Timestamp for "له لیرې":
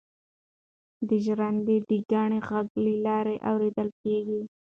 2.83-3.35